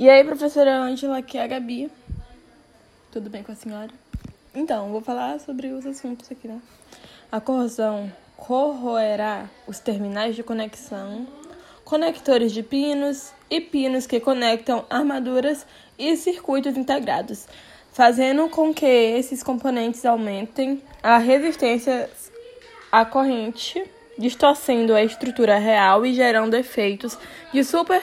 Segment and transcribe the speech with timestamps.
[0.00, 1.92] E aí, professora Ângela, aqui é a Gabi.
[3.12, 3.90] Tudo bem com a senhora?
[4.54, 6.58] Então, vou falar sobre os assuntos aqui, né?
[7.30, 11.26] A corrosão corroerá os terminais de conexão,
[11.84, 15.66] conectores de pinos e pinos que conectam armaduras
[15.98, 17.46] e circuitos integrados,
[17.92, 22.08] fazendo com que esses componentes aumentem a resistência
[22.90, 23.84] à corrente,
[24.16, 27.18] distorcendo a estrutura real e gerando efeitos
[27.52, 28.02] de super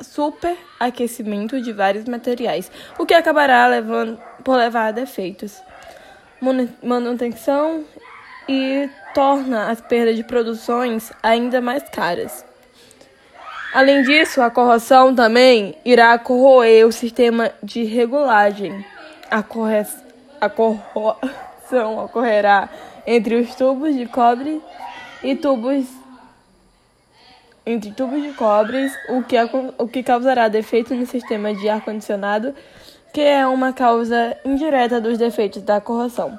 [0.00, 5.62] superaquecimento de vários materiais, o que acabará levando, por levar a defeitos,
[6.82, 7.84] manutenção
[8.48, 12.44] e torna as perdas de produções ainda mais caras.
[13.72, 18.84] Além disso, a corrosão também irá corroer o sistema de regulagem.
[19.30, 19.86] A, corre...
[20.40, 22.68] a corrosão ocorrerá
[23.06, 24.60] entre os tubos de cobre
[25.22, 25.86] e tubos
[27.64, 29.36] entre tubos de cobre, o que,
[29.78, 32.54] o que causará defeito no sistema de ar-condicionado,
[33.12, 36.36] que é uma causa indireta dos defeitos da corrosão.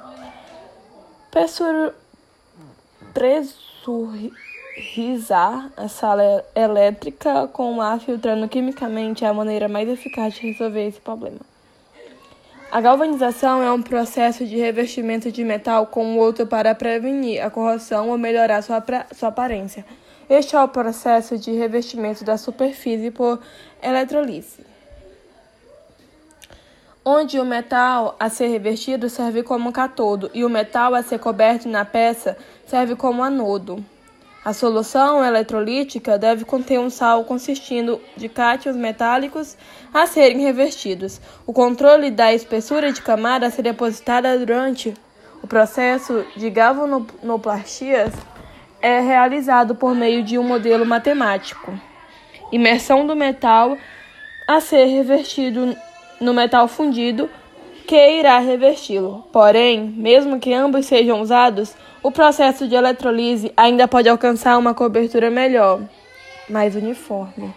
[3.12, 10.86] Pressurizar a sala elétrica com ar filtrando quimicamente é a maneira mais eficaz de resolver
[10.86, 11.53] esse problema.
[12.74, 18.08] A galvanização é um processo de revestimento de metal com outro para prevenir a corrosão
[18.08, 19.86] ou melhorar sua, sua aparência.
[20.28, 23.40] Este é o processo de revestimento da superfície por
[23.80, 24.66] eletrólise,
[27.04, 31.68] onde o metal a ser revestido serve como catodo e o metal a ser coberto
[31.68, 32.36] na peça
[32.66, 33.84] serve como anodo.
[34.44, 39.56] A solução eletrolítica deve conter um sal consistindo de cátions metálicos
[39.92, 41.18] a serem revestidos.
[41.46, 44.92] O controle da espessura de camada a ser depositada durante
[45.42, 48.12] o processo de galvanoplastia
[48.82, 51.72] é realizado por meio de um modelo matemático.
[52.52, 53.78] Imersão do metal
[54.46, 55.74] a ser revertido
[56.20, 57.30] no metal fundido
[57.86, 59.24] que irá revesti-lo.
[59.32, 65.30] Porém, mesmo que ambos sejam usados, o processo de eletrolise ainda pode alcançar uma cobertura
[65.30, 65.80] melhor,
[66.48, 67.52] mais uniforme.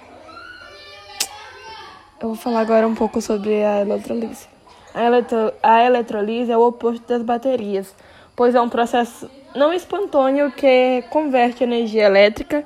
[2.20, 4.48] Eu vou falar agora um pouco sobre a eletrolise.
[4.94, 7.94] A, eletro a eletrolise é o oposto das baterias,
[8.36, 12.66] pois é um processo não espontâneo que converte energia elétrica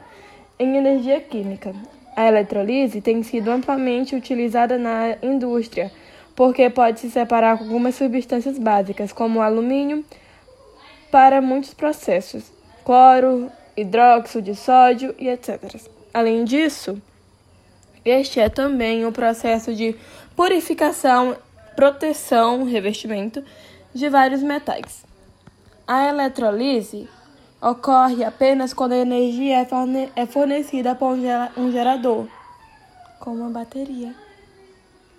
[0.57, 1.73] em energia química.
[2.15, 5.91] A eletrolise tem sido amplamente utilizada na indústria,
[6.35, 10.03] porque pode se separar com algumas substâncias básicas, como alumínio,
[11.11, 12.51] para muitos processos,
[12.85, 15.59] cloro, hidróxido de sódio e etc.
[16.13, 17.01] Além disso,
[18.03, 19.95] este é também o processo de
[20.35, 21.35] purificação,
[21.75, 23.43] proteção, revestimento
[23.93, 25.05] de vários metais.
[25.87, 27.07] A eletrólise
[27.61, 29.67] ocorre apenas quando a energia é,
[30.15, 31.17] é fornecida por
[31.57, 32.27] um gerador,
[33.19, 34.15] como uma bateria.